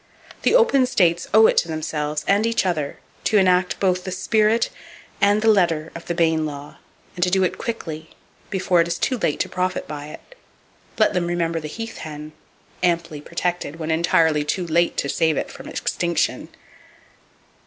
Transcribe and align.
The 0.41 0.55
open 0.55 0.87
states 0.87 1.27
owe 1.31 1.45
it 1.45 1.57
to 1.57 1.67
themselves 1.67 2.25
and 2.27 2.47
each 2.47 2.65
other 2.65 2.97
to 3.25 3.37
enact 3.37 3.79
both 3.79 4.03
the 4.03 4.11
spirit 4.11 4.71
and 5.21 5.43
the 5.43 5.47
letter 5.47 5.91
of 5.93 6.07
the 6.07 6.15
Bayne 6.15 6.43
law, 6.43 6.77
and 7.15 7.31
do 7.31 7.43
it 7.43 7.59
quickly, 7.59 8.09
before 8.49 8.81
it 8.81 8.87
is 8.87 8.97
too 8.97 9.19
late 9.19 9.39
to 9.41 9.47
profit 9.47 9.87
by 9.87 10.07
it! 10.07 10.33
Let 10.97 11.13
them 11.13 11.27
remember 11.27 11.59
the 11.59 11.67
heath 11.67 11.97
hen,—amply 11.99 13.21
protected 13.21 13.75
when 13.75 13.91
entirely 13.91 14.43
too 14.43 14.65
late 14.65 14.97
to 14.97 15.07
save 15.07 15.37
it 15.37 15.51
from 15.51 15.67
extinction! 15.67 16.49